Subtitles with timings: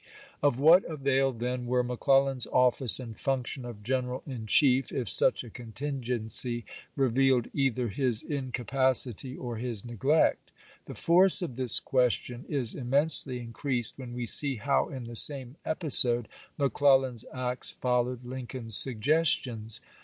[0.41, 5.43] Of what avail then were McClellan's office and function of general in chief if such
[5.43, 10.51] a contingency revealed either his incapacity or his neglect?
[10.85, 15.55] The force of this question is immensely increased when we see how in the same
[15.65, 16.27] episode
[16.57, 19.81] McClellan's acts followed Lincoln's suggestions.